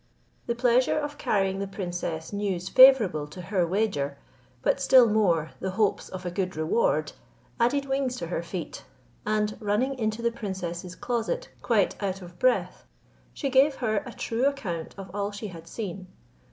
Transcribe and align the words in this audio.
The 0.47 0.55
pleasure 0.55 0.97
of 0.97 1.19
carrying 1.19 1.59
the 1.59 1.67
princess 1.67 2.33
news 2.33 2.69
favourable 2.69 3.27
to 3.27 3.39
her 3.39 3.67
wager, 3.67 4.17
but 4.63 4.79
still 4.81 5.07
more 5.07 5.51
the 5.59 5.69
hopes 5.77 6.09
of 6.09 6.25
a 6.25 6.31
good 6.31 6.55
reward, 6.55 7.11
added 7.59 7.85
wings 7.85 8.15
to 8.15 8.25
her 8.25 8.41
feet, 8.41 8.83
and 9.27 9.55
running 9.59 9.93
into 9.99 10.23
the 10.23 10.31
princess's 10.31 10.95
closet 10.95 11.49
quite 11.61 12.01
out 12.01 12.23
of 12.23 12.39
breath, 12.39 12.83
she 13.31 13.51
gave 13.51 13.75
her 13.75 13.97
a 13.97 14.11
true 14.11 14.47
account 14.47 14.95
of 14.97 15.11
all 15.13 15.29
she 15.31 15.49
had 15.49 15.67
seen. 15.67 16.07